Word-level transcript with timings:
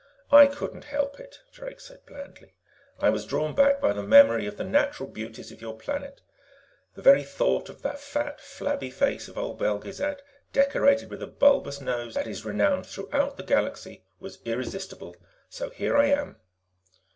"I 0.31 0.47
couldn't 0.47 0.85
help 0.85 1.19
it," 1.19 1.41
Drake 1.51 1.79
said 1.79 2.07
blandly. 2.07 2.55
"I 2.99 3.11
was 3.11 3.23
drawn 3.27 3.53
back 3.53 3.79
by 3.79 3.93
the 3.93 4.01
memory 4.01 4.47
of 4.47 4.57
the 4.57 4.63
natural 4.63 5.07
beauties 5.07 5.51
of 5.51 5.61
your 5.61 5.77
planet. 5.77 6.21
The 6.95 7.03
very 7.03 7.21
thought 7.21 7.69
of 7.69 7.83
the 7.83 7.91
fat, 7.91 8.39
flabby 8.41 8.89
face 8.89 9.27
of 9.27 9.37
old 9.37 9.59
Belgezad, 9.59 10.21
decorated 10.53 11.11
with 11.11 11.21
a 11.21 11.27
bulbous 11.27 11.79
nose 11.81 12.15
that 12.15 12.25
is 12.25 12.43
renowned 12.43 12.87
throughout 12.87 13.37
the 13.37 13.43
Galaxy, 13.43 14.03
was 14.19 14.39
irresistible. 14.43 15.15
So 15.49 15.69
here 15.69 15.95
I 15.95 16.07
am." 16.07 16.37